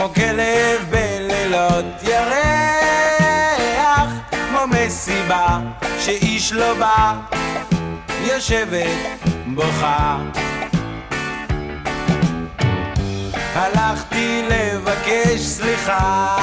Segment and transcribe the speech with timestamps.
[0.00, 3.30] כמו כלב בלילות ירח,
[4.30, 5.58] כמו מסיבה
[5.98, 7.14] שאיש לא בא,
[8.24, 10.18] יושבת בוכה.
[13.54, 16.36] הלכתי לבקש סליחה.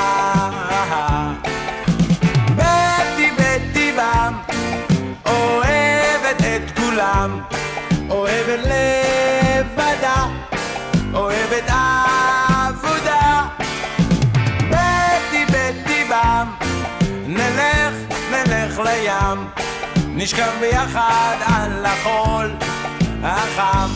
[2.55, 4.33] בטי בטבעם,
[5.25, 7.41] אוהבת את כולם,
[8.09, 8.96] אוהבת לב...
[20.19, 22.51] נשכב ביחד על החול
[23.23, 23.89] החם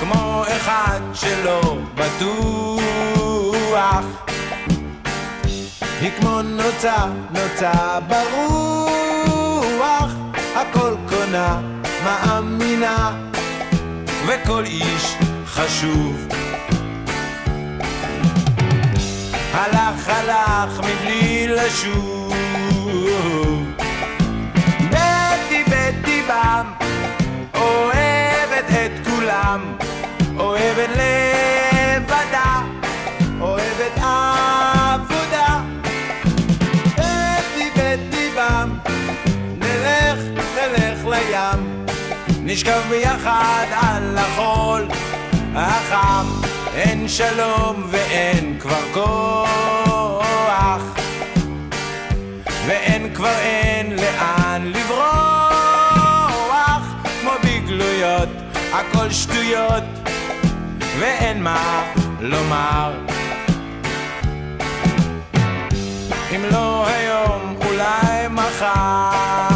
[0.00, 2.78] כמו אחד שלא בטוח.
[6.00, 6.96] היא כמו נוצה,
[7.30, 8.90] נוצה ברוח
[10.54, 11.60] הכל קונה,
[12.04, 13.28] מאמינה
[14.26, 15.14] וכל איש
[15.46, 16.28] חשוב.
[19.52, 22.28] הלך הלך מבלי לשוב.
[29.38, 29.76] העולם
[30.36, 32.62] אוהבת לבדה,
[33.40, 35.60] אוהבת עבודה.
[36.94, 38.78] אתי בטבעם,
[39.58, 40.18] נלך,
[40.56, 41.86] נלך לים,
[42.42, 44.88] נשכב ביחד על החול
[45.54, 46.26] החם.
[46.74, 50.82] אין שלום ואין כבר כוח,
[52.66, 55.62] ואין כבר אין לאן לברוח,
[57.20, 58.47] כמו בגלויות.
[58.72, 59.84] הכל שטויות
[60.98, 61.84] ואין מה
[62.20, 62.92] לומר.
[66.34, 69.47] אם לא היום, אולי מחר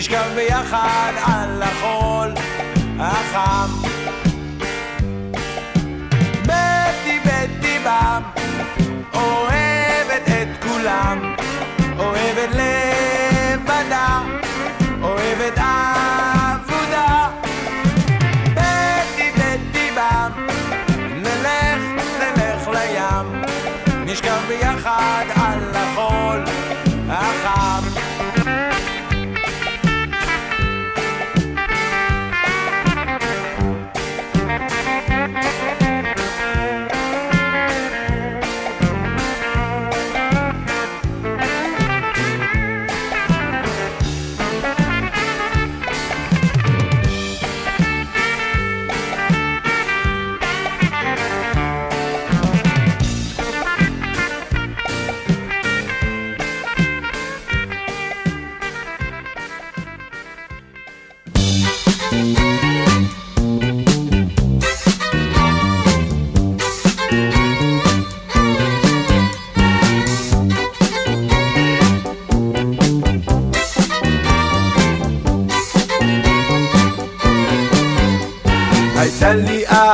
[0.00, 1.99] נשכב ביחד על החול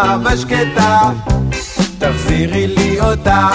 [0.07, 1.11] לי אהבה שקטה,
[1.99, 3.49] תחזירי לי אותה.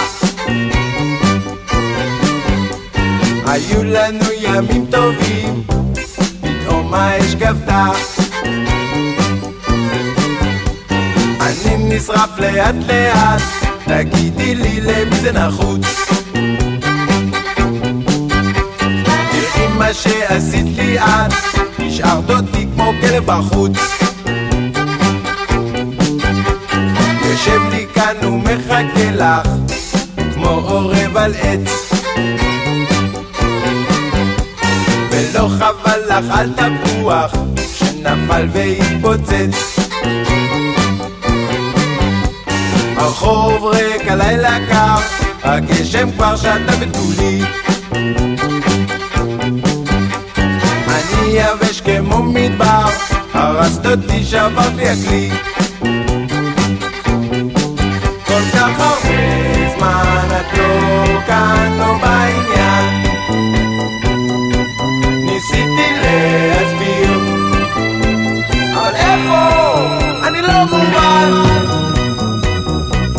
[3.46, 5.62] היו לנו ימים טובים,
[6.40, 7.86] פתאום האש כבתה.
[11.40, 13.42] אני נשרף לאט לאט,
[13.84, 15.86] תגידי לי למי זה נחוץ.
[19.30, 21.32] תראי מה שעשית לי את,
[21.78, 24.11] השארת אותי כמו כלב בחוץ.
[27.32, 29.48] יושב לי כאן ומחכה לך,
[30.34, 31.92] כמו עורב על עץ.
[35.10, 37.32] ולא חבל לך על תפוח,
[37.74, 39.78] שנפל והתפוצץ.
[42.96, 44.96] הרחוב ריק, הלילה קר,
[45.42, 47.42] הגשם כבר שתה בתולי.
[50.88, 52.86] אני יבש כמו מדבר,
[53.34, 55.30] הרסת אותי, שברת לי הכלי.
[58.32, 63.02] כל כך הרבה זמן את לא כאן, לא בעניין
[65.26, 67.20] ניסיתי להסביר
[68.74, 69.48] אבל איפה?
[70.28, 71.30] אני לא מובן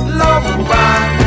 [0.08, 1.18] לא מובן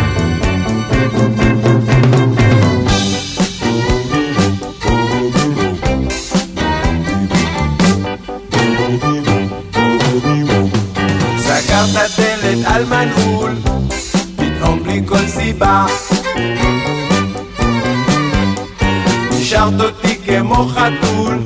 [11.38, 13.65] סגרת דלת על מנעול
[15.56, 15.86] סיבה.
[19.30, 21.38] נשארת אותי כמו חתול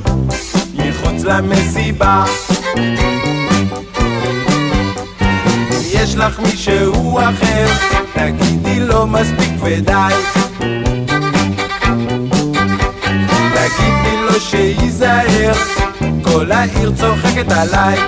[0.75, 2.23] מחוץ למסיבה.
[5.93, 7.67] יש לך מישהו אחר
[8.13, 10.15] תגידי לו מספיק ודי.
[13.53, 15.53] תגידי לו שייזהר
[16.23, 17.99] כל העיר צוחקת עליי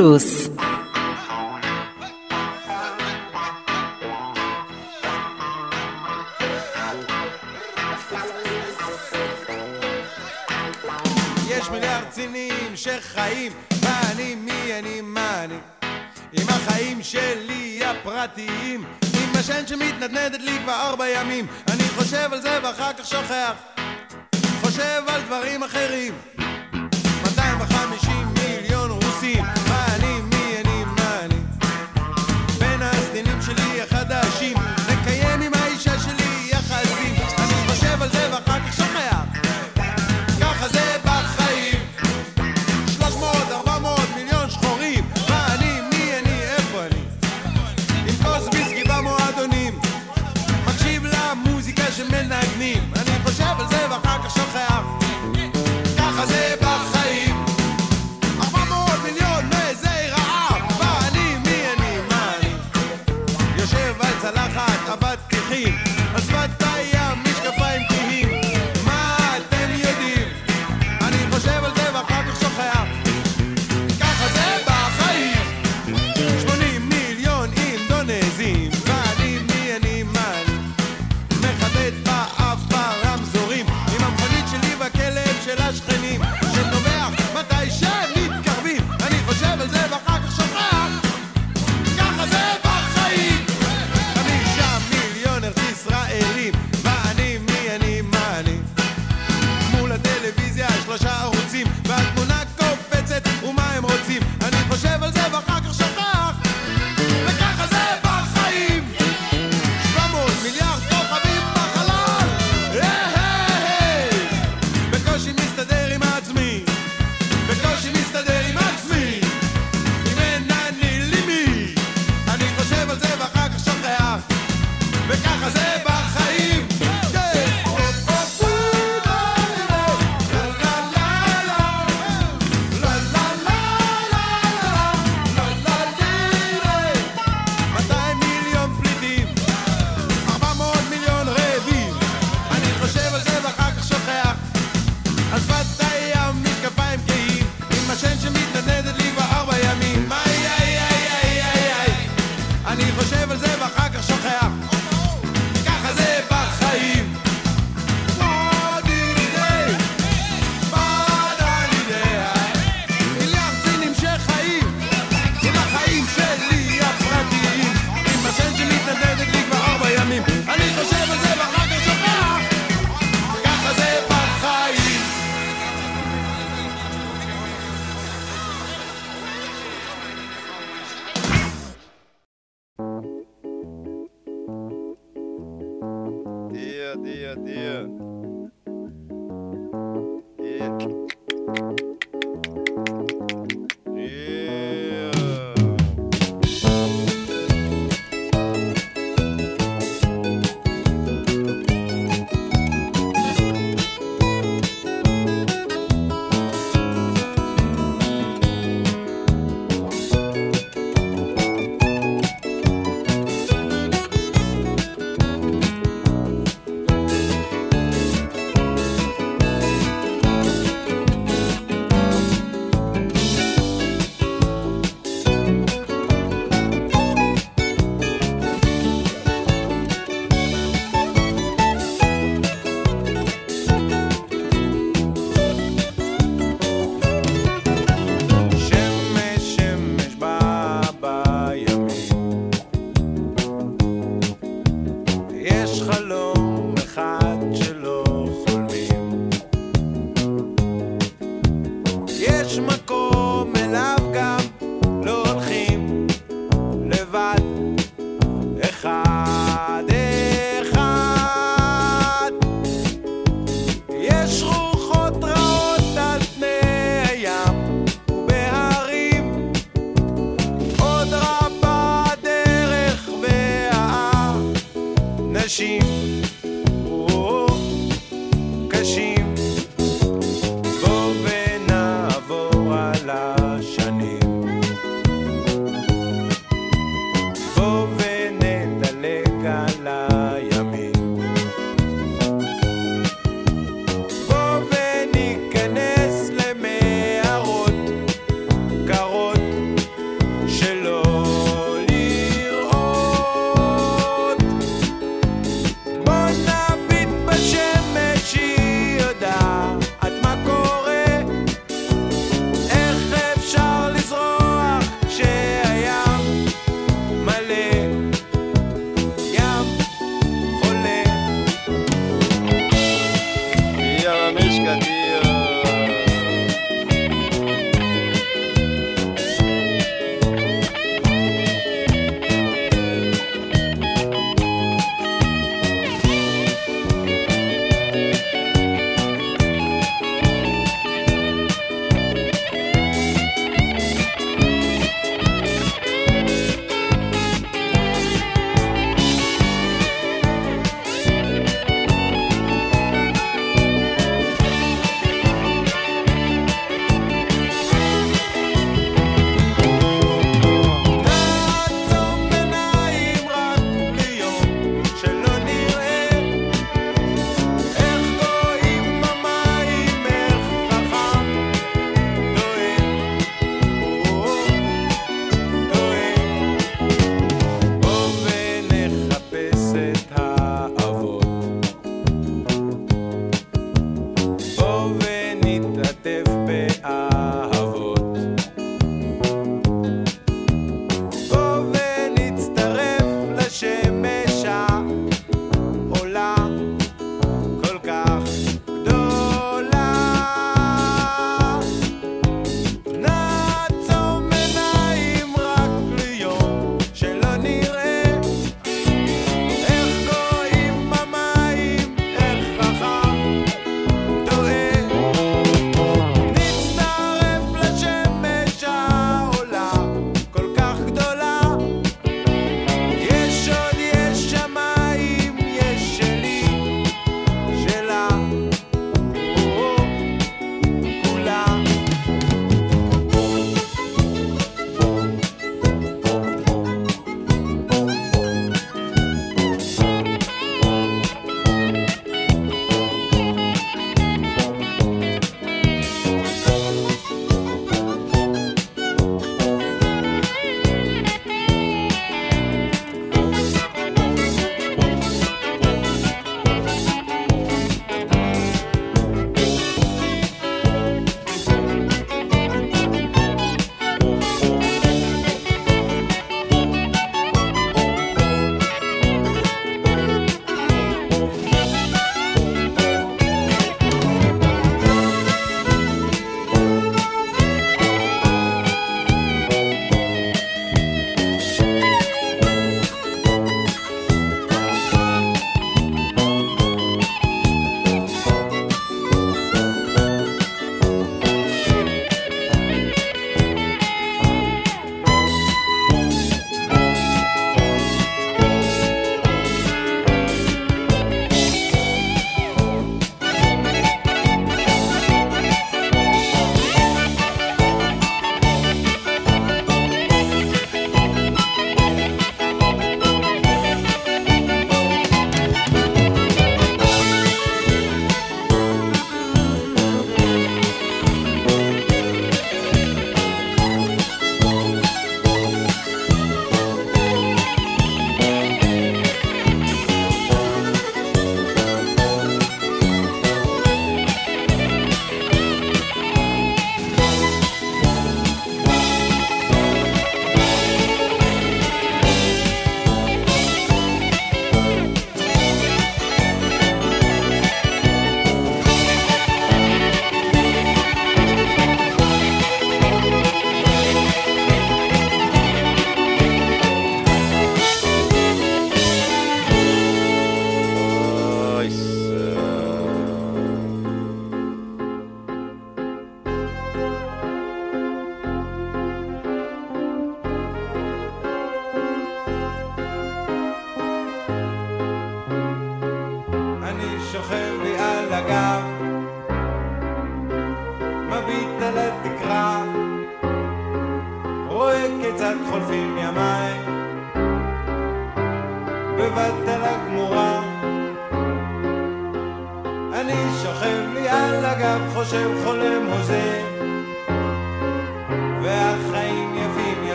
[0.00, 0.14] ברדיו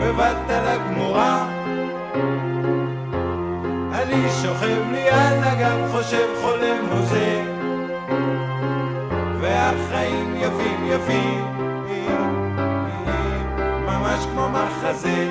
[0.00, 1.46] בבת על הגמורה.
[3.92, 7.42] אני שוכב לי על הגב, חושב חולם הוזה,
[9.40, 11.44] והחיים יפים יפים,
[13.86, 15.28] ממש כמו מחזה,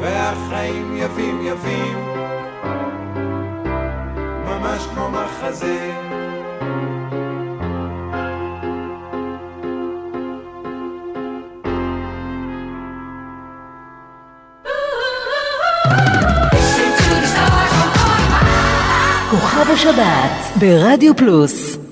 [0.00, 2.14] והחיים יפים יפים,
[4.44, 6.05] ממש כמו מחזה.
[19.56, 21.85] חב השבת ברדיו פלוס.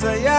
[0.00, 0.37] Yeah.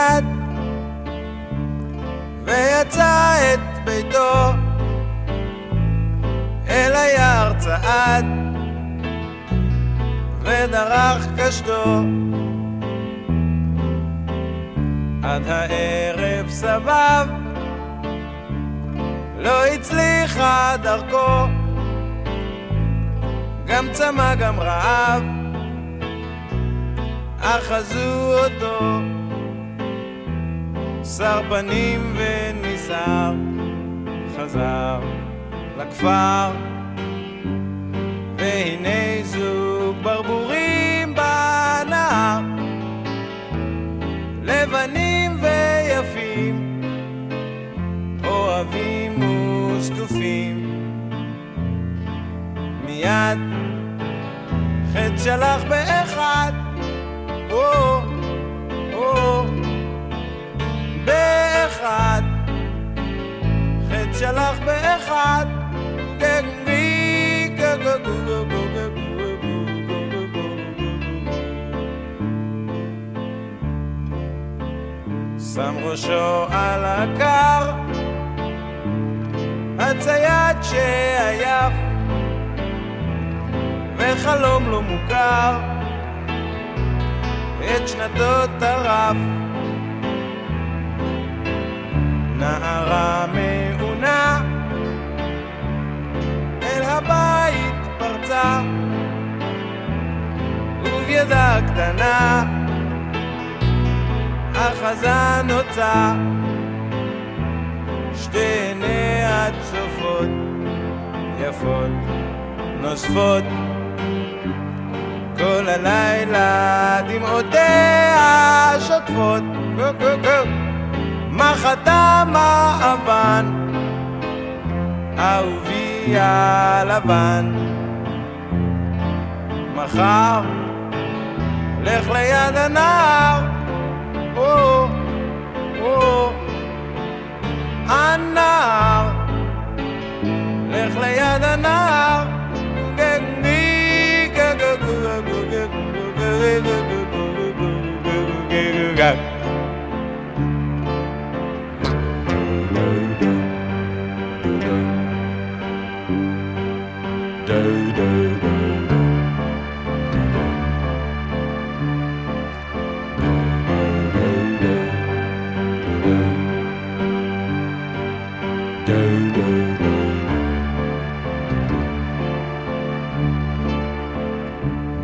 [149.00, 149.16] got.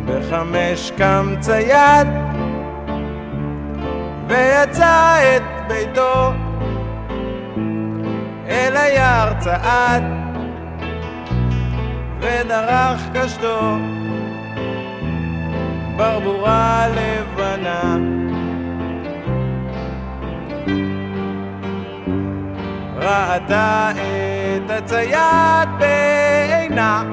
[0.06, 2.25] בחמש קם צייד
[4.62, 6.32] יצא את ביתו
[8.48, 10.02] אל היער צעד
[12.20, 13.76] ודרך קשתו
[15.96, 17.96] ברבורה לבנה.
[22.96, 27.04] ראתה את הצייד בעינה.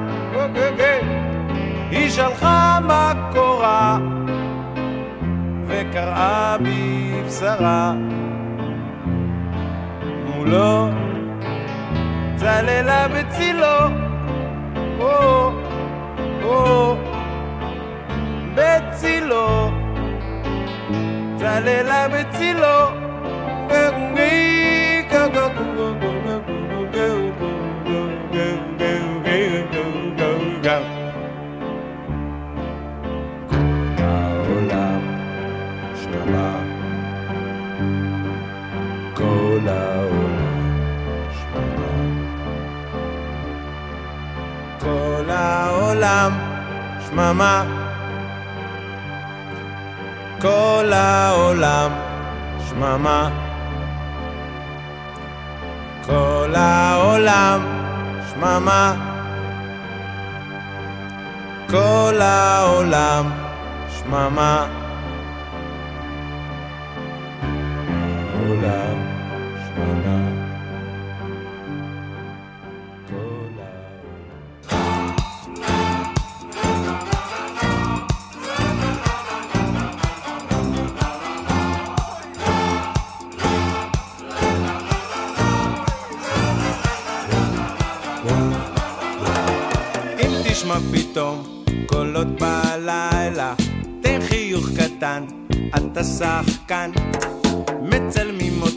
[1.90, 3.98] היא שלחה מקורה
[5.66, 6.56] וקראה
[7.24, 7.92] לבשרה
[10.26, 10.88] מולו
[12.36, 13.76] צללה בצילו.
[15.00, 15.50] או,
[16.42, 16.96] או,
[18.54, 19.70] בצילו.
[21.38, 23.04] צללה בצילו.
[23.68, 26.13] גגגי גגגו
[47.14, 47.64] שממה.
[50.40, 51.92] כל העולם
[52.68, 53.30] שממה.
[56.06, 57.60] כל העולם
[58.30, 58.94] שממה.
[61.70, 63.30] כל העולם
[63.88, 64.83] שממה.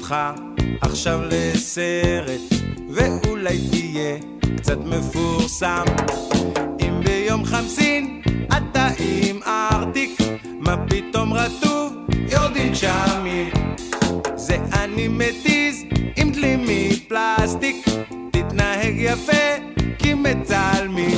[0.08, 0.16] אותך
[0.82, 2.42] עכשיו לסרט,
[2.90, 4.18] ואולי תהיה
[4.58, 5.86] קצת מפורסם.
[6.82, 10.22] אם ביום חמסין אתה עם ארטיק,
[10.60, 11.94] מה פתאום רטוב?
[12.32, 13.50] יורדים גשמים.
[14.36, 15.84] זה אני מתיז
[16.16, 17.86] עם דלי מפלסטיק,
[18.32, 19.48] תתנהג יפה
[20.00, 21.18] כי מצלמים.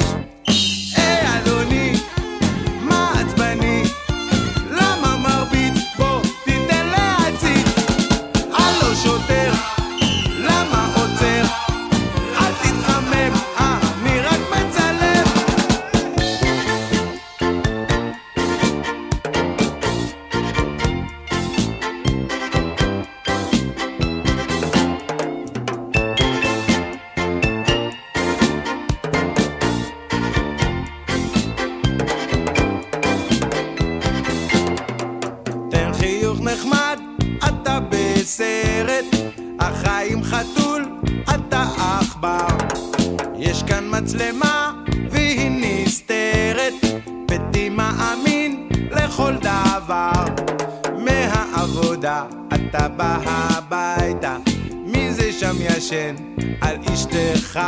[51.69, 54.37] עבודה, אתה בא הביתה.
[54.85, 56.15] מי זה שם ישן
[56.61, 57.59] על אשתך?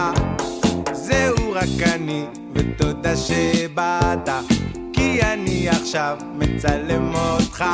[0.91, 4.29] זהו רק אני, ותודה שבאת,
[4.93, 7.65] כי אני עכשיו מצלם אותך.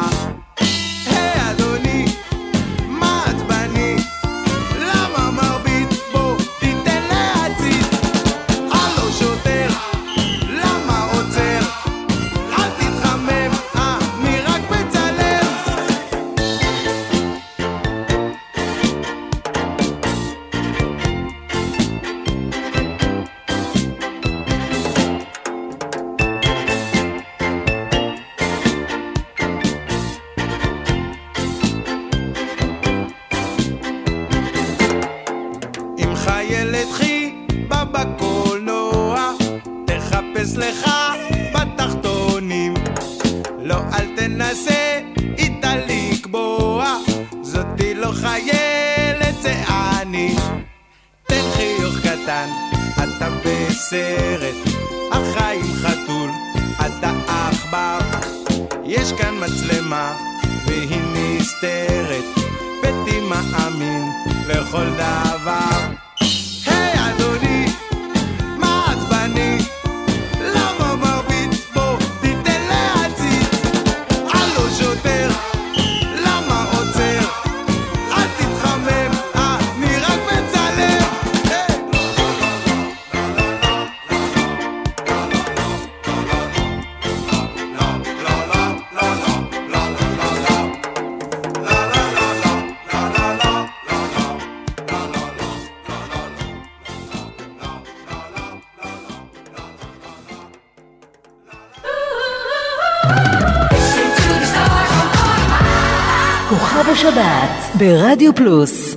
[107.77, 108.96] ברדיו פלוס.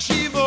[0.00, 0.39] Krzywo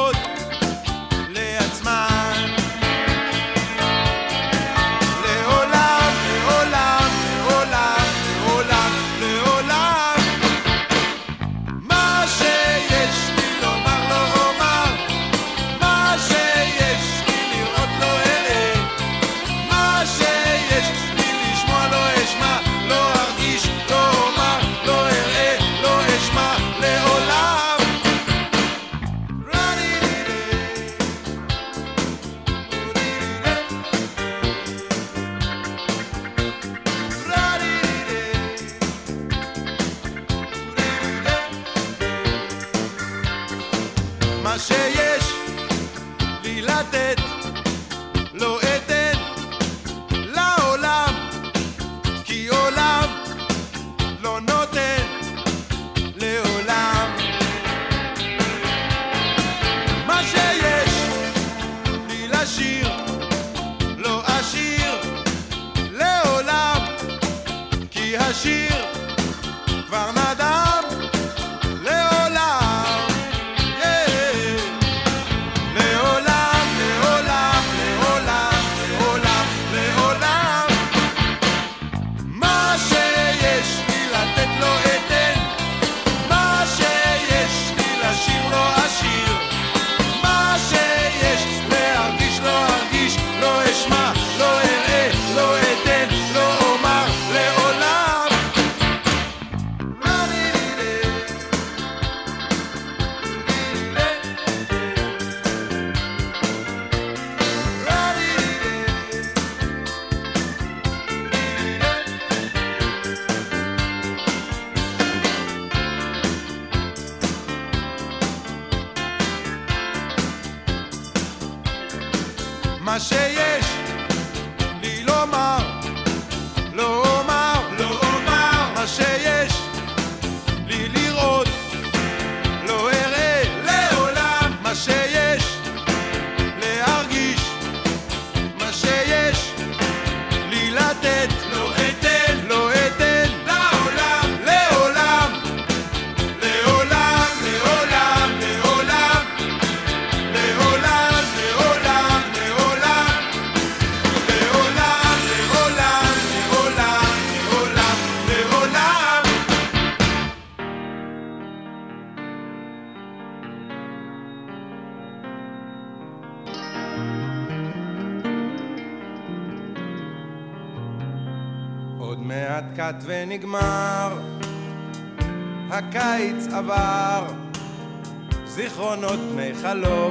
[179.64, 180.03] déjalo.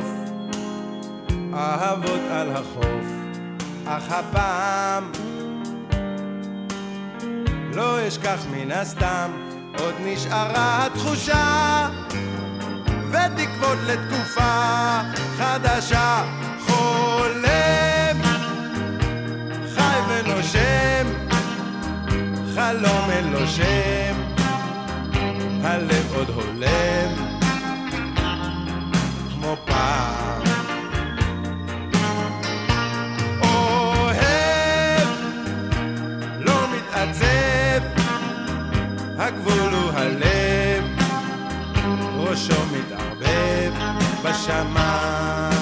[44.24, 45.52] בשמיים.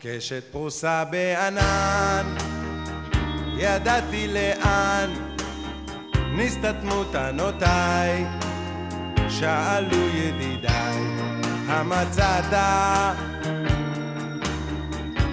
[0.00, 2.36] קשת פרוסה בענן,
[3.56, 5.10] ידעתי לאן
[6.36, 8.24] נסתתמו טענותיי,
[9.28, 11.02] שאלו ידידיי,
[11.68, 12.54] המצאת?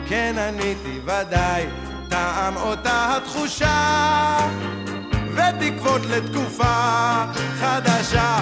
[0.08, 1.66] כן עניתי ודאי,
[2.10, 4.38] טעם אותה התחושה,
[5.34, 7.24] ותקוות לתקופה
[7.60, 8.42] חדשה.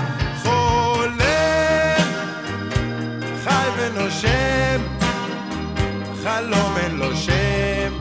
[4.09, 4.81] שם,
[6.23, 7.93] חלום אין לו שם,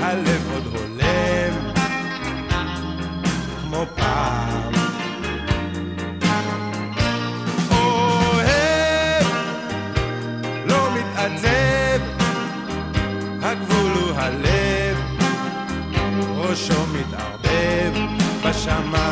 [0.00, 1.72] הלב עוד הולם,
[3.60, 4.72] כמו פעם.
[7.70, 9.26] אוהב,
[10.66, 12.00] לא מתעצב,
[13.42, 14.98] הגבול הוא הלב,
[16.36, 17.92] ראשו מתערבב
[18.44, 19.09] בשמיים.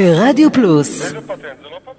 [0.00, 1.02] ברדיו פלוס.
[1.02, 1.38] איזה לא פטנט?
[1.62, 1.89] זה לא פטנט.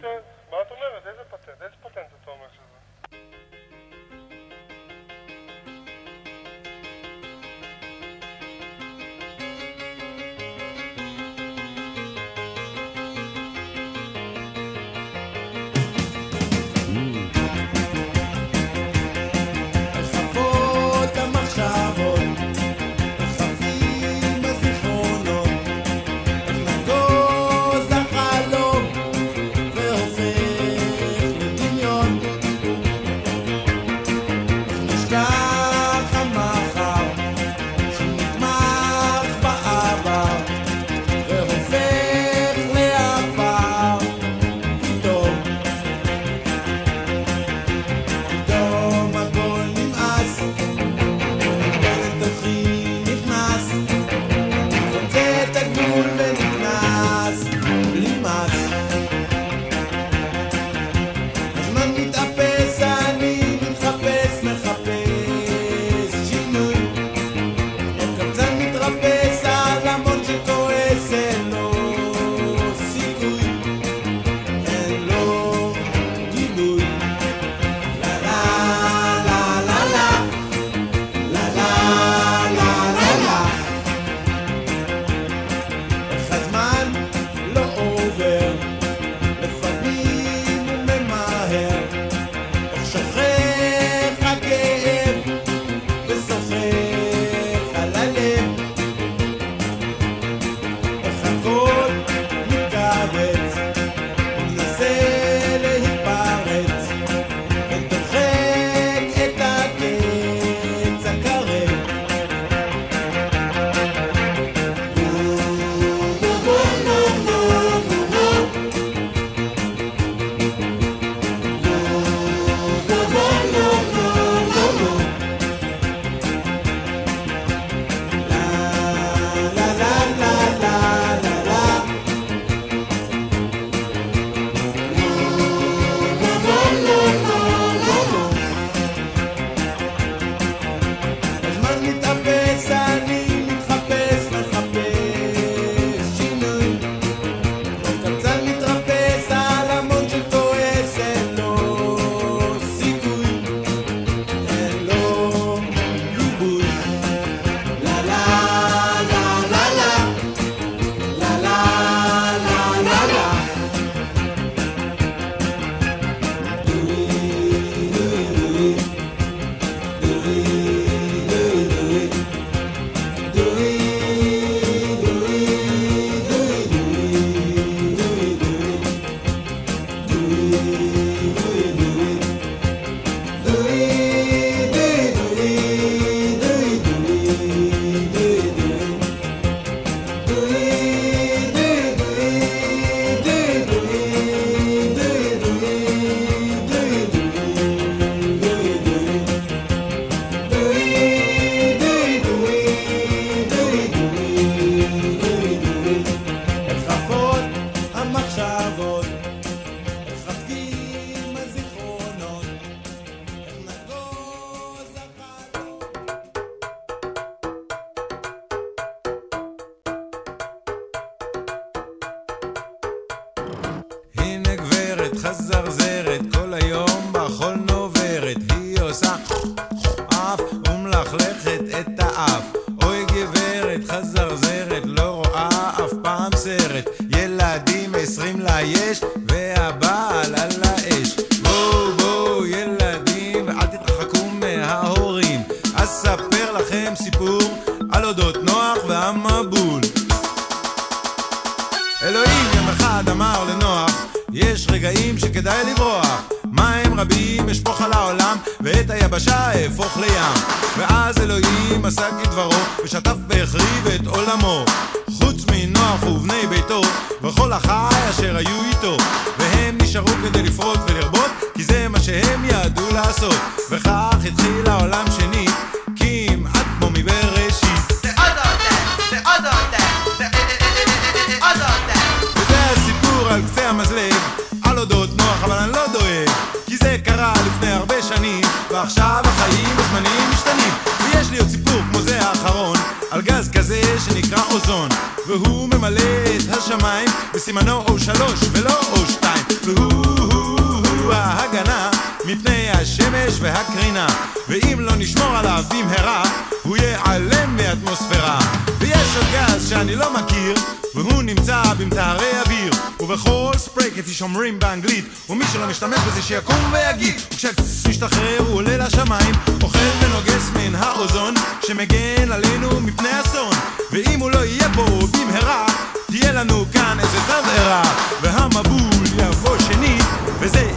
[293.22, 294.90] האחרון, על גז כזה שנקרא אוזון,
[295.28, 296.02] והוא ממלא
[296.36, 299.26] את השמיים בסימנו O3 ולא O2,
[299.66, 301.90] והוא הוא, ההגנה
[302.26, 304.08] מפני השמש והקרינה,
[304.50, 306.24] ואם לא נשמור עליו במהרה,
[306.64, 308.40] הוא ייעלם מאטמוספירה.
[308.80, 310.54] ויש עוד גז שאני לא מכיר,
[310.96, 317.16] והוא נמצא במטהרי אוויר, ובכל ספרי כפי שאומרים באנגלית, ומי שלא משתמש בזה שיקום ויגיד,
[317.34, 321.34] וכשהקצס משתחרר הוא עולה לשמיים, אוכל ונוגס מן האוזון,
[321.68, 323.54] שמגן עלינו מפני אסון,
[323.92, 325.66] ואם הוא לא יהיה פה במהרה,
[326.08, 327.84] תהיה לנו כאן איזה תבערה,
[328.22, 330.04] והמבול יבוא שנית,
[330.40, 330.72] וזה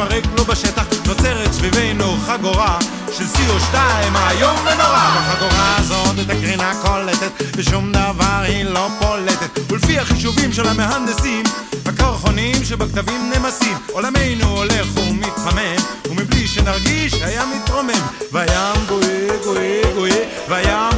[0.00, 2.78] מתפרק לו בשטח נוצרת סביבנו חגורה
[3.12, 3.76] של CO2
[4.30, 5.10] איום ונורא.
[5.16, 9.72] בחגורה הזאת את הקרינה קולטת ושום דבר היא לא פולטת.
[9.72, 11.42] ולפי החישובים של המהנדסים
[11.86, 15.76] הקרחונים שבכתבים נמסים עולמנו הולך ומתחמם
[16.10, 18.06] ומבלי שנרגיש הים מתרומם.
[18.32, 20.89] והים גואה גואה גואה והים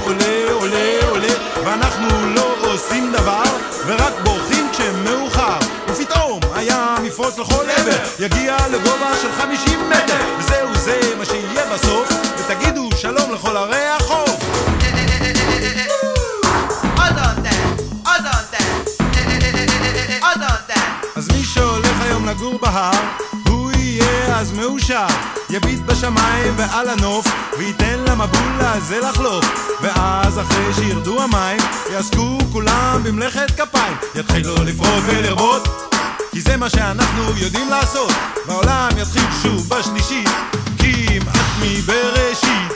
[24.82, 25.06] מאושר.
[25.50, 27.26] יביט בשמיים ועל הנוף,
[27.58, 29.44] וייתן למבול הזה לחלוף.
[29.82, 31.58] ואז אחרי שירדו המים,
[31.92, 33.96] יעסקו כולם במלאכת כפיים.
[34.14, 35.92] יתחילו לפרוט ולרבות,
[36.32, 38.12] כי זה מה שאנחנו יודעים לעשות.
[38.46, 40.28] והעולם יתחיל שוב בשלישית,
[40.78, 42.72] כמעט מבראשית.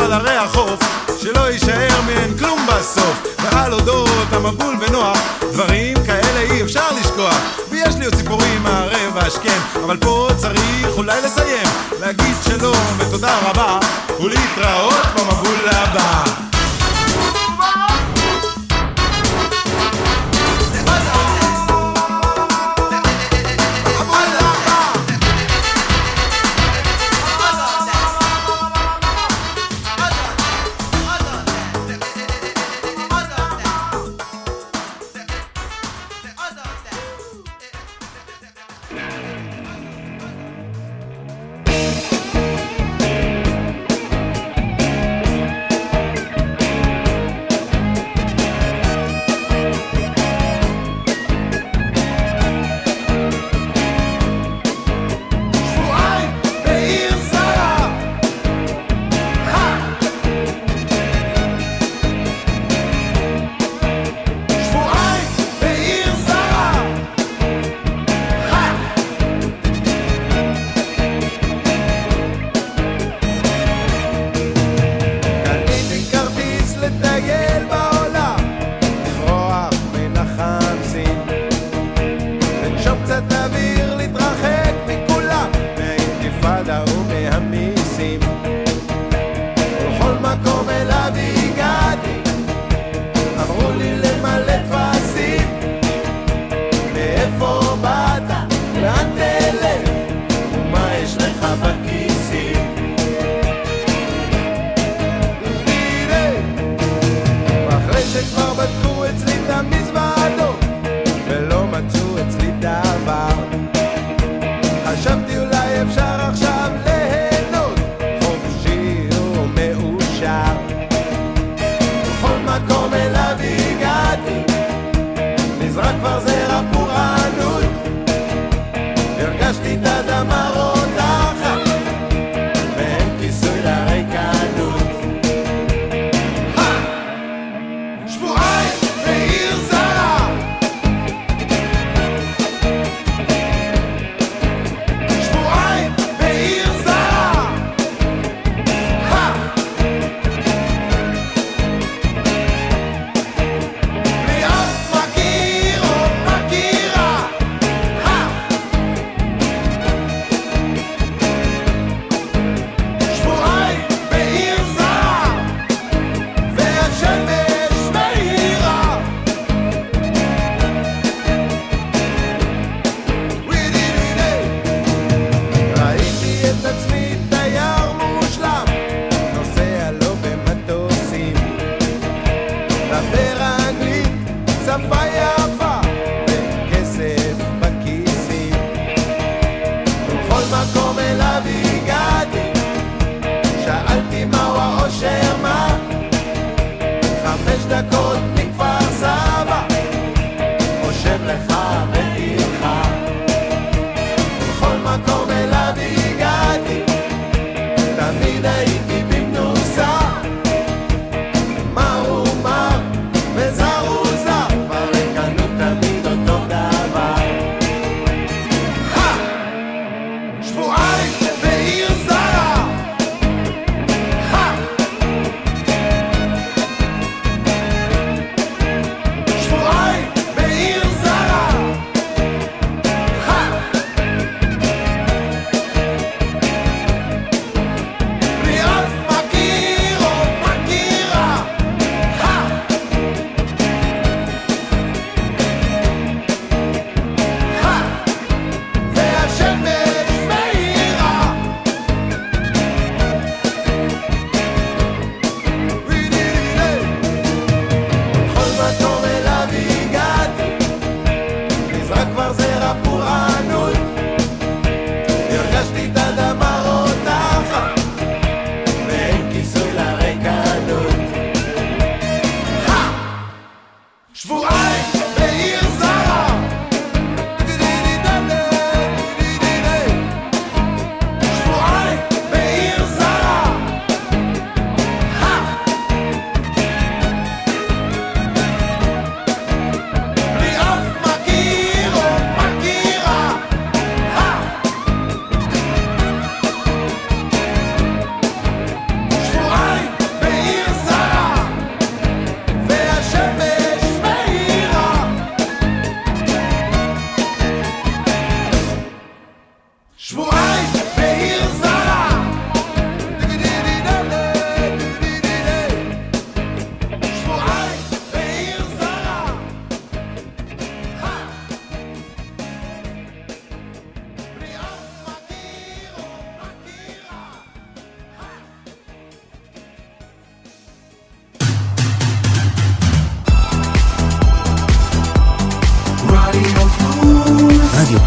[0.00, 3.36] על ערי החוף, שלא יישאר מהן כלום בסוף.
[3.42, 5.18] ועל אודות המבול ונוח,
[5.52, 7.36] דברים כאלה אי אפשר לשכוח.
[7.70, 11.66] ויש לי עוד סיפורים מהערב השכם, אבל פה צריך אולי לסיים.
[12.00, 13.78] להגיד שלום ותודה רבה,
[14.20, 16.53] ולהתראות במבול הבא.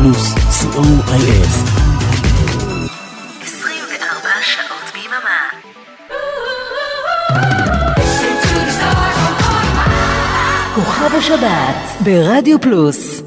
[0.07, 1.47] פלוס, co.il
[3.43, 5.49] 24 שעות ביממה.
[10.75, 13.21] כוכב השבת ברדיו פלוס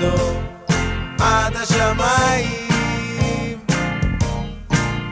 [0.00, 0.32] ידו
[1.20, 3.58] עד השמיים,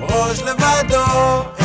[0.00, 1.57] ראש לבדו.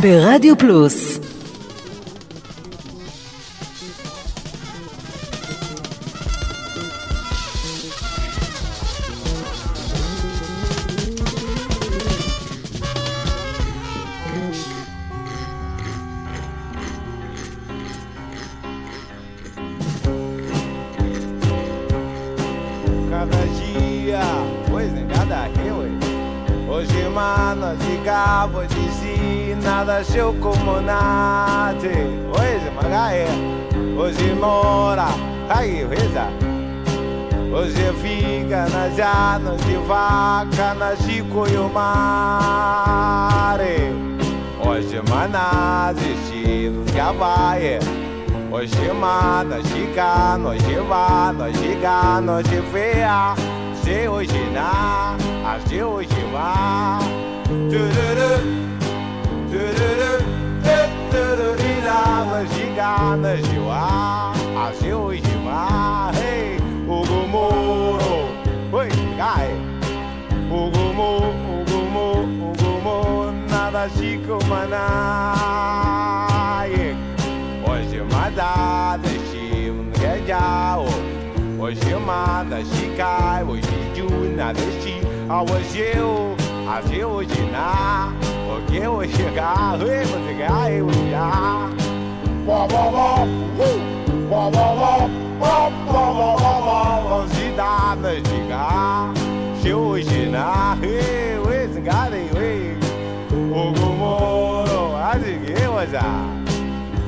[0.00, 1.19] ברדיו פלוס.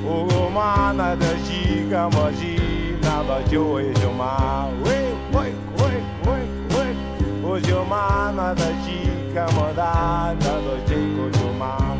[0.04, 2.58] 我妈那的西个么西，
[3.00, 4.90] 那么就会就妈喂
[5.32, 5.80] 喂喂
[6.26, 6.28] 喂
[6.76, 6.96] 喂，
[7.42, 11.91] 我就妈那的西个么哒，那个结果就妈。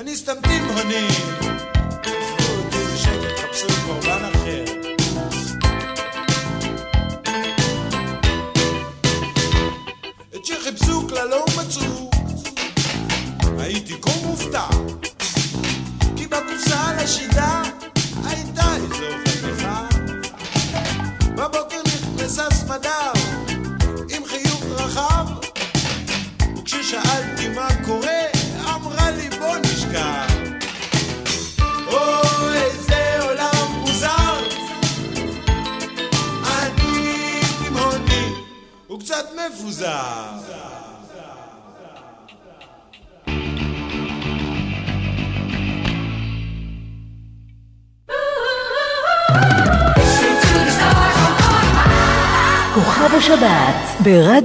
[0.00, 1.75] אני סתמתים הונים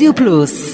[0.02, 0.70] Rádio Plus.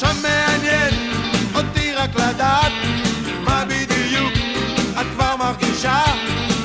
[0.00, 0.94] שם מעניין
[1.54, 2.72] אותי רק לדעת
[3.44, 4.32] מה בדיוק
[5.00, 6.02] את כבר מרגישה.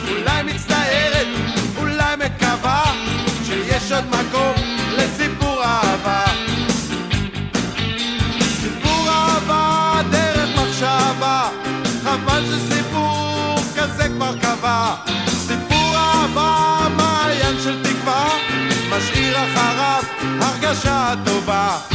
[0.10, 1.28] אולי מצטערת,
[1.78, 2.84] אולי מקווה
[3.46, 4.54] שיש עוד מקום
[4.98, 6.24] לסיפור אהבה.
[8.62, 11.50] סיפור אהבה דרך מחשבה
[12.04, 14.96] חבל שסיפור כזה כבר קבע.
[15.28, 18.28] סיפור אהבה מעיין של תקווה
[18.90, 20.04] משאיר אחריו
[20.42, 21.95] הרגשה טובה.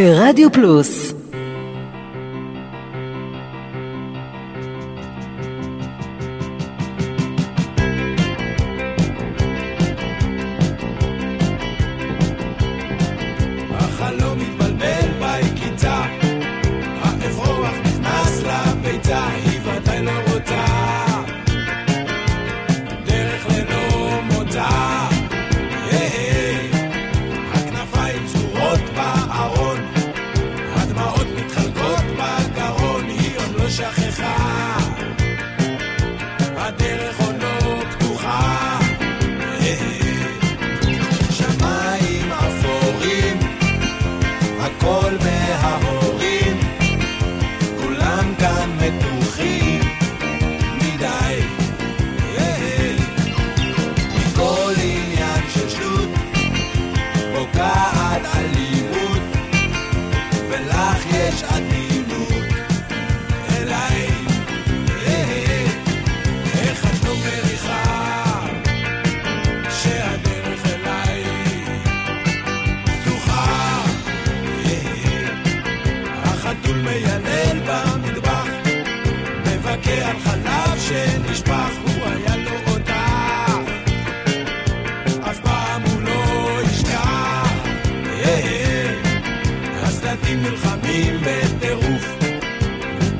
[0.00, 1.14] ברדיו פלוס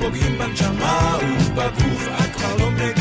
[0.01, 3.00] פוגעים בנשמה ובגוף, את כבר לא מגיבה,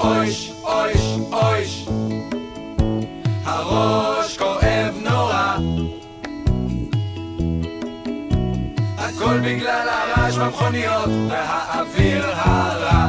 [0.00, 1.86] אויש, אויש, אויש.
[3.44, 5.56] הראש כואב נורא.
[8.98, 13.08] הכל בגלל הרעש במכוניות והאוויר הרע.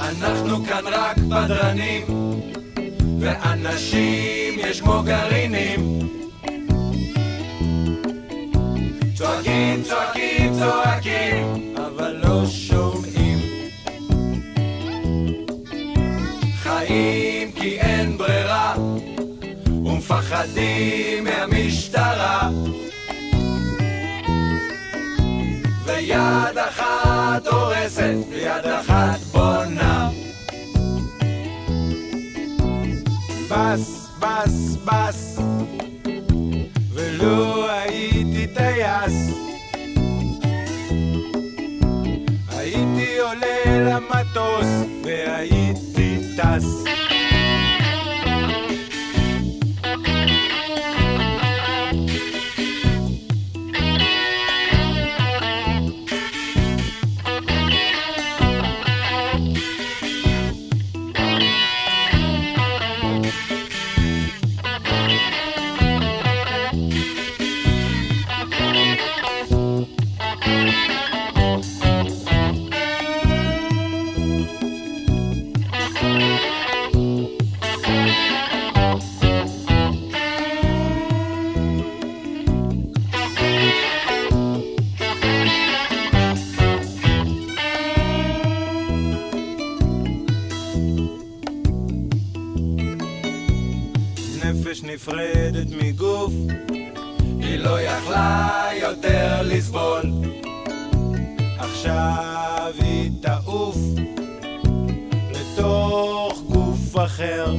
[0.00, 2.06] אנחנו כאן רק בדרנים,
[3.20, 5.98] ואנשים יש כמו גרעינים.
[9.14, 11.71] צועקים, צועקים, צועקים.
[20.42, 22.50] מפחדים מהמשטרה.
[25.84, 30.10] ויד אחת הורסת ויד אחת בונה.
[33.50, 35.38] בס, בס, בס.
[36.92, 39.30] ולו הייתי טייס.
[42.48, 44.66] הייתי עולה למטוס
[45.04, 47.11] והייתי טס.
[95.02, 96.32] נפרדת מגוף,
[97.40, 100.02] היא לא יכלה יותר לסבול.
[101.58, 103.76] עכשיו היא תעוף
[105.30, 107.54] לתוך גוף אחר.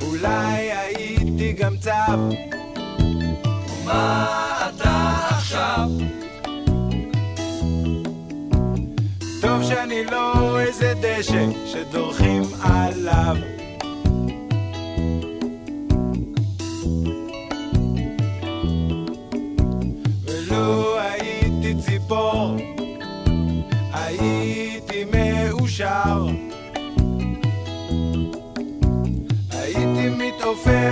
[0.00, 2.18] אולי הייתי גם צב,
[3.84, 4.26] מה
[4.68, 5.88] אתה עכשיו?
[9.40, 13.57] טוב שאני לא איזה דשא שדורכים עליו.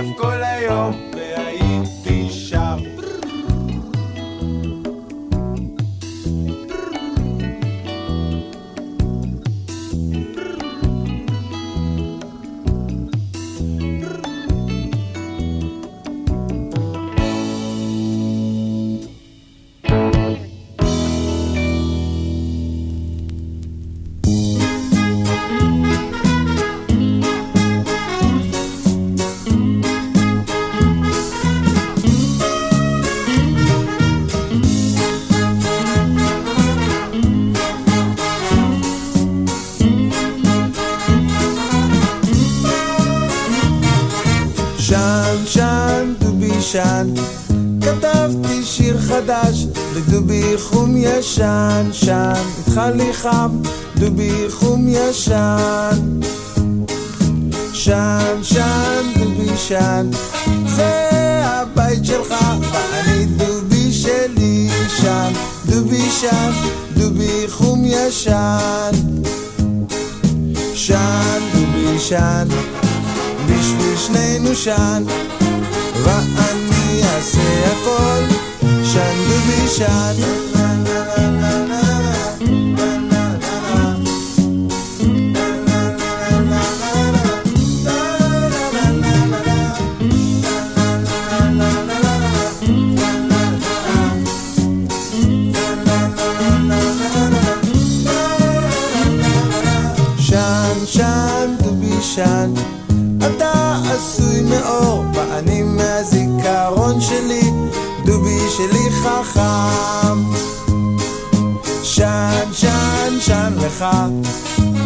[0.01, 1.06] מתעופף כל היום
[49.27, 53.61] חדש לדובי חום ישן, שן, איתך לי חם,
[53.95, 56.19] דובי חום ישן.
[57.73, 60.09] שן, שן, דובי שן,
[60.65, 61.09] זה
[61.43, 62.35] הבית שלך,
[62.71, 65.31] ואני דובי שלי, שן,
[65.65, 66.51] דובי שן,
[66.97, 68.91] דובי חום ישן.
[70.73, 72.47] שן, דובי שן,
[73.45, 75.03] בשביל שנינו שן,
[76.03, 78.47] ואני אעשה הכל,
[78.97, 80.96] שן דובי שן.
[109.07, 110.19] חכם.
[111.83, 113.85] שן, שן, שן לך,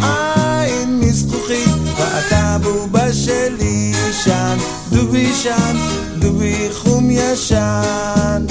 [0.02, 3.94] עין מזכוכית, ואתה בובה שלי,
[4.24, 4.58] שן,
[4.92, 5.78] דובי שן,
[6.20, 8.46] דובי חום ישן.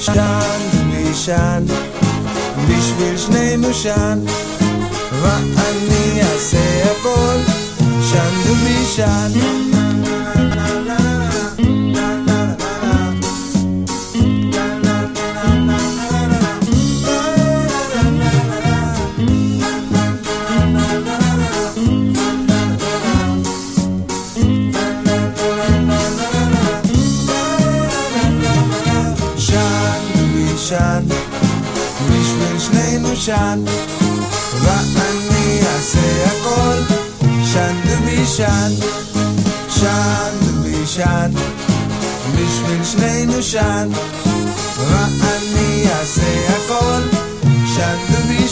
[0.00, 1.64] שן, דובי שן,
[2.68, 4.18] בשביל שנינו שן.
[5.22, 7.36] ואני אעשה הכל,
[8.02, 9.30] שן דובי שן.
[33.24, 33.64] שנינו שן.
[34.62, 36.94] ואני אעשה הכל,
[37.52, 38.72] שן דובי שן,
[39.68, 41.30] שן דובי שן,
[42.32, 43.88] בשביל שנינו שן,
[44.78, 47.02] ואני אעשה הכל,
[47.76, 48.48] שן דובי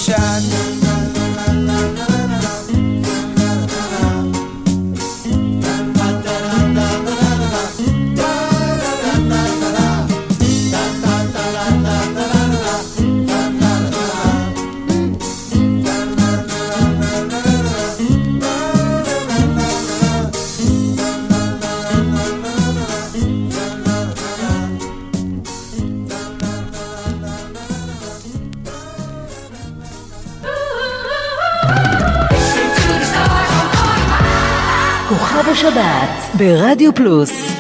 [36.43, 37.52] ברדיו פלוס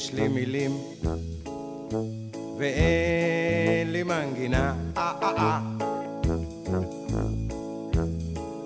[0.00, 0.78] יש לי מילים,
[2.58, 4.74] ואין לי מנגינה.
[4.96, 5.60] אה, אה, אה.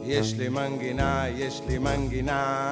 [0.05, 2.64] יש לי מנגינה, יש לי מנגינה.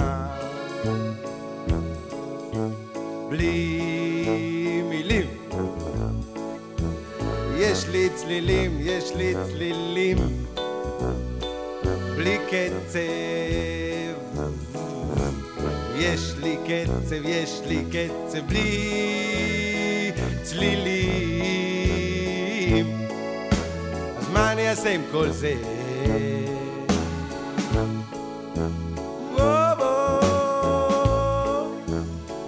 [25.23, 25.55] כל זה?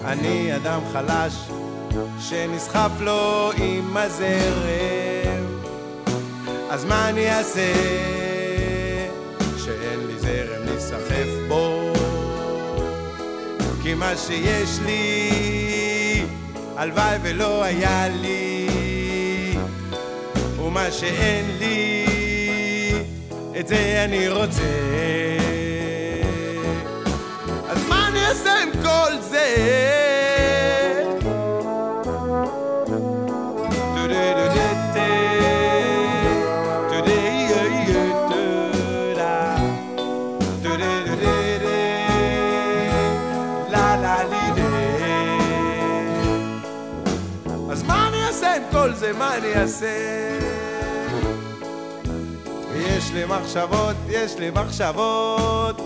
[0.05, 1.35] אני אדם חלש
[2.21, 5.45] שנסחף לו עם הזרם.
[6.71, 7.73] אז מה אני אעשה
[9.65, 11.93] שאין לי זרם להיסחף בו?
[13.83, 16.25] כי מה שיש לי
[16.77, 18.69] הלוואי ולא היה לי.
[20.59, 22.04] ומה שאין לי
[23.61, 24.63] את זה אני רוצה
[27.69, 29.55] אז מה אני אעשה עם כל זה?
[47.71, 49.13] אז מה אני אעשה עם כל זה?
[49.13, 50.24] מה אני אעשה?
[53.15, 55.81] לי מחשבות, יש לי מחשבות,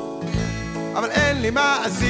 [0.94, 2.09] אבל אין לי מעשים.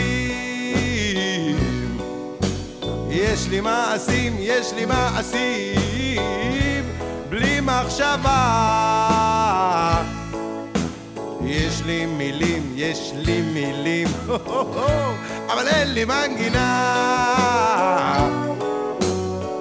[3.11, 6.19] יש לי מעשים, יש לי מעשים,
[7.29, 8.39] בלי מחשבה.
[11.45, 14.09] יש לי מילים, יש לי מילים,
[15.53, 16.69] אבל אין לי מנגינה.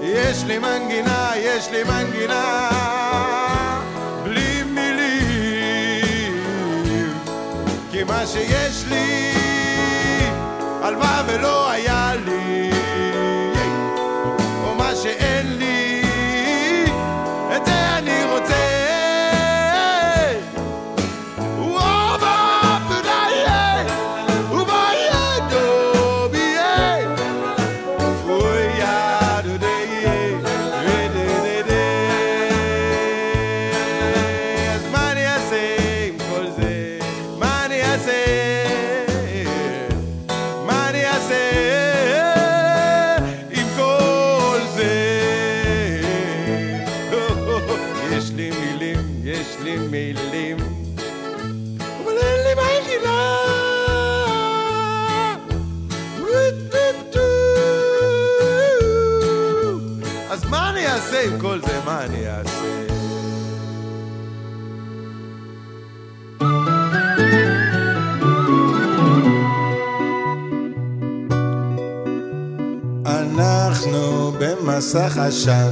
[0.02, 2.70] יש לי מנגינה, יש לי מנגינה,
[8.08, 9.34] מה שיש לי,
[10.82, 11.97] הלוואי ולא היה
[74.88, 75.70] במסך עשן,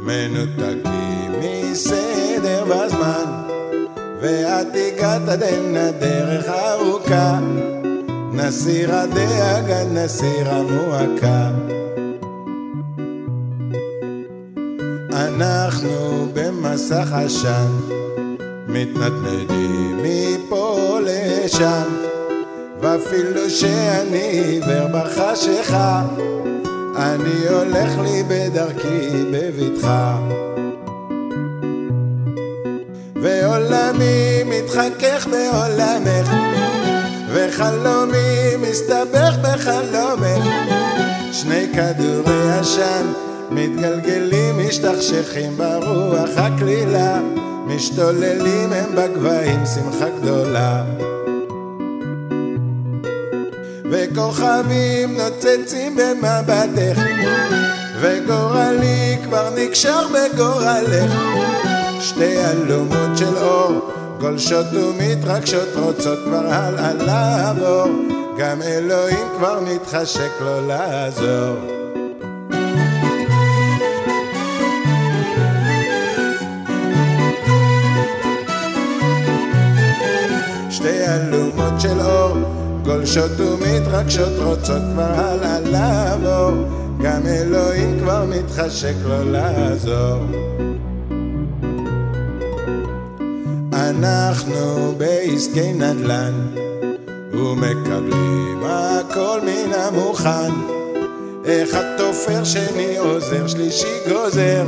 [0.00, 3.24] מנותקים מסדר והזמן,
[4.20, 7.38] ואת הגעת עדן הדרך ארוכה,
[8.32, 11.50] נסיר הדאגה, נסיר המועקה.
[15.12, 17.70] אנחנו במסך עשן,
[18.68, 21.88] מתנדנדים מפה לשם,
[22.80, 26.02] ואפילו שאני עיוור בחשיכה,
[27.02, 30.18] אני הולך לי בדרכי בבטחה.
[33.22, 36.30] ועולמי מתחכך בעולמך,
[37.34, 40.44] וחלומי מסתבך בחלומך.
[41.32, 43.06] שני כדורי עשן
[43.50, 47.20] מתגלגלים, משתכשכים ברוח הקלילה,
[47.66, 50.84] משתוללים הם בגבהים, שמחה גדולה.
[54.12, 57.02] וכוכבים נוצצים במבטך,
[58.00, 61.12] וגורלי כבר נקשר בגורלך.
[62.00, 63.90] שתי אלומות של אור,
[64.20, 67.88] גולשות ומתרגשות, רוצות כבר הלאה לעבור,
[68.38, 71.56] גם אלוהים כבר מתחשק לו לעזור.
[80.70, 86.50] שתי אלומות של אור, גולשות ומתרגשות, רוצות כבר הלאה לעבור,
[87.02, 90.18] גם אלוהים כבר מתחשק לו לעזור.
[93.72, 96.46] אנחנו בעסקי נדל"ן,
[97.32, 100.52] ומקבלים הכל מן היה מוכן
[101.46, 104.66] אחד תופר, שני עוזר, שלישי גוזר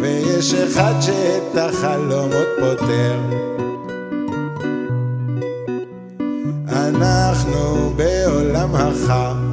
[0.00, 3.49] ויש אחד שאת החלומות פותר
[8.70, 9.52] בעולם החם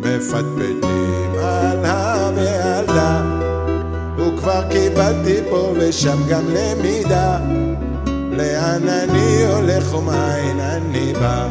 [0.00, 1.76] מפטפטים על
[2.86, 3.22] דה
[4.16, 7.38] וכבר קיבלתי פה ושם גם למידה.
[8.06, 11.48] לאן אני הולך ומאין אני בא?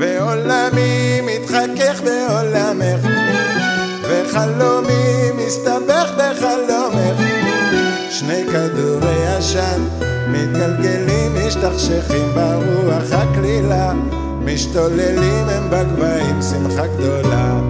[0.00, 3.06] ועולמי מתחכך בעולמך
[4.02, 7.20] וחלומי מסתבך בחלומך.
[8.10, 9.82] שני כדורי עשן
[10.28, 11.11] מתגלגלים
[11.56, 13.92] משתכשכים ברוח הקלילה
[14.44, 17.60] משתוללים הם בגבהים שמחה גדולה.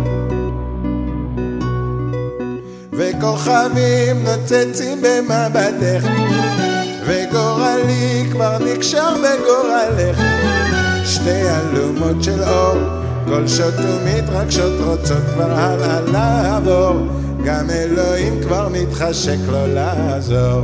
[2.93, 6.07] וכוכבים נוצצים במבטך
[7.07, 10.21] וגורלי כבר נקשר בגורלך.
[11.05, 12.79] שתי אלומות של אור
[13.27, 16.97] גולשות ומתרגשות רוצות כבר הלאה לעבור.
[17.45, 20.63] גם אלוהים כבר מתחשק לו לעזור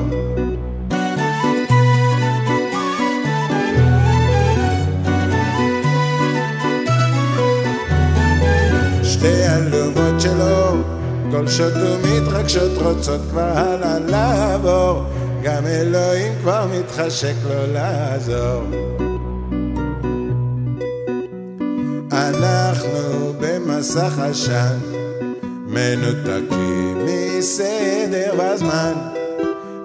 [9.29, 10.77] שתי אלומות של אור
[11.31, 15.03] גולשות ומתרגשות רוצות כבר הלאה לעבור.
[15.43, 18.63] גם אלוהים כבר מתחשק לו לעזור.
[22.13, 24.77] אנחנו במסך עשן
[25.67, 28.93] מנותקים מסדר בזמן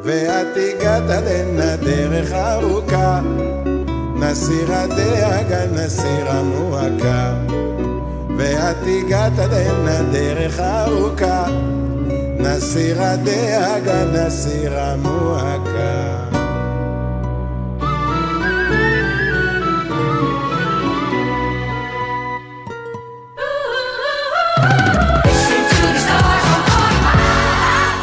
[0.03, 3.21] ואת הגעת עד הנה דרך ארוכה.
[4.19, 7.33] נסיר הדאגה נסיר המועקה
[8.37, 11.45] ואת הגעת עד הנה דרך ארוכה
[12.39, 16.23] נסיר הדאגה נסיר המועקה.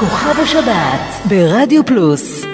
[0.01, 2.50] כוכב השבת ברדיו פלוס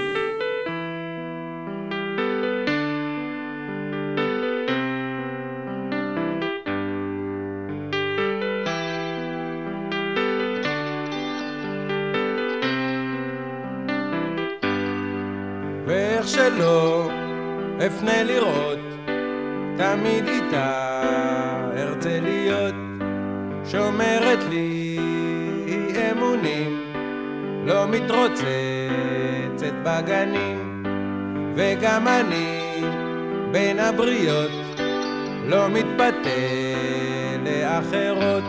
[33.96, 34.50] הבריות,
[35.46, 36.40] לא מתפתה
[37.44, 38.44] לאחרות,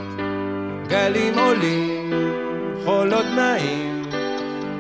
[0.88, 2.14] גלים עולים,
[2.84, 4.04] חולות נעים,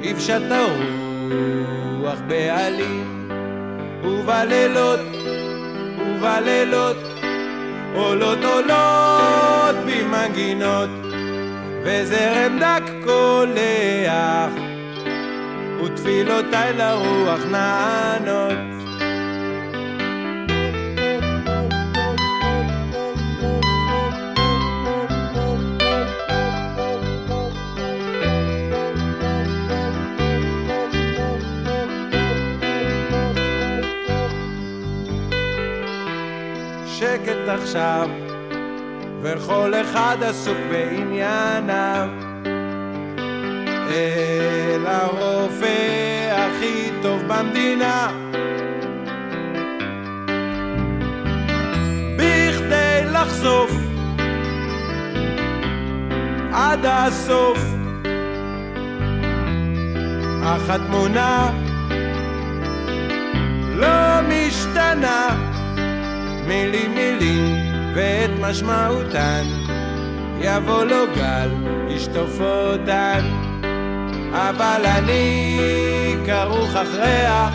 [0.02, 3.30] יפשט הרוח בעלים,
[4.03, 4.99] ובלילות,
[5.99, 6.98] ובלילות,
[7.95, 10.89] עולות עולות במנגינות,
[11.84, 14.52] וזרם דק קולח,
[15.84, 18.77] ותפילותיי לרוח נענות.
[37.48, 38.10] שקט עכשיו,
[39.22, 42.10] וכל אחד עסוק בענייניו.
[43.90, 48.11] אל הרופא הכי טוב במדינה.
[52.18, 53.72] בכדי לחשוף
[56.53, 57.60] עד הסוף
[60.44, 61.52] אך התמונה
[63.76, 65.47] לא משתנה
[66.48, 67.56] מילים מילים
[67.95, 69.44] ואת משמעותן.
[70.41, 71.49] יבוא לו גל
[71.90, 73.19] ישטוף אותן.
[74.32, 75.60] אבל אני
[76.26, 77.49] כרוך אחריה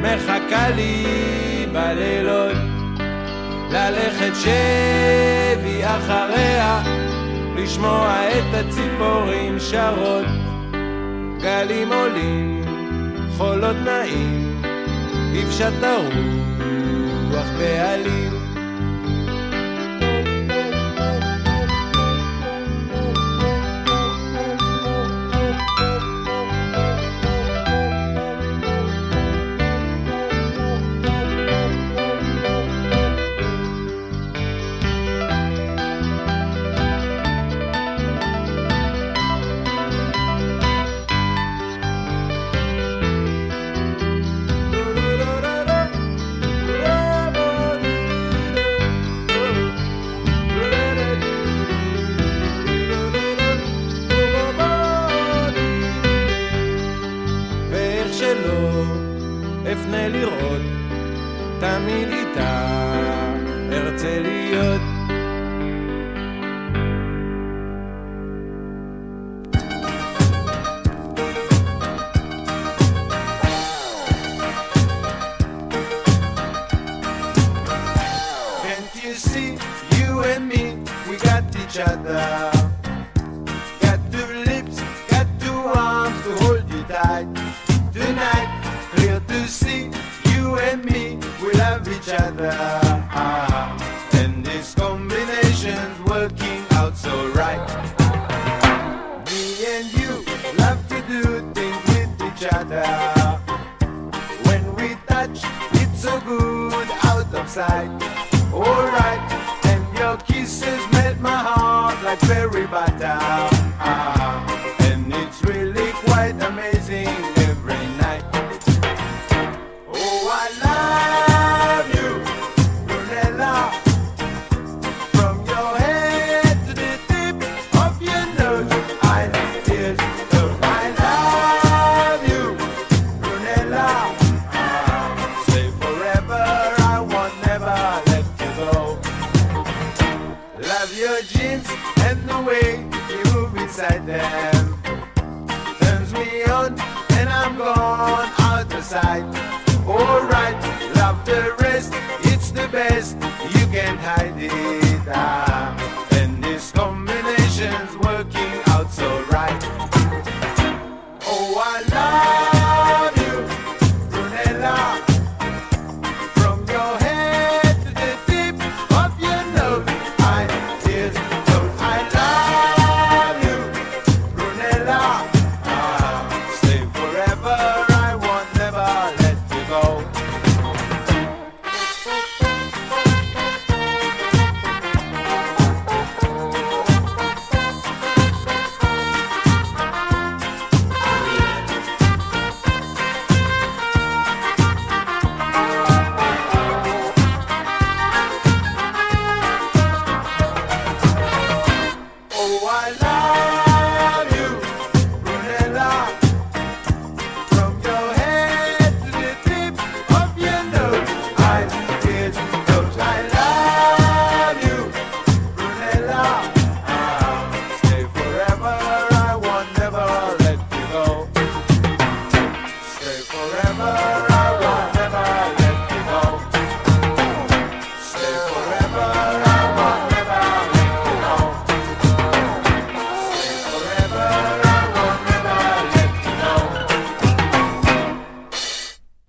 [0.00, 1.06] מחכה לי
[1.72, 2.56] בלילות.
[3.70, 6.82] ללכת שבי אחריה
[7.56, 10.26] לשמוע את הציפורים שרות.
[11.40, 12.64] גלים עולים
[13.36, 14.62] חולות נעים
[15.32, 15.72] יפשט
[17.34, 18.41] הרוח בעלים